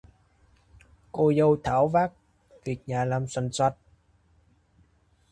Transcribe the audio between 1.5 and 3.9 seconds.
tháo vát, việc nhà làm xoành xoạch